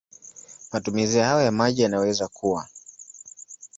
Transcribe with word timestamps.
Matumizi 0.71 1.19
hayo 1.19 1.41
ya 1.41 1.51
maji 1.51 1.81
yanaweza 1.81 2.27
kuwa 2.27 2.67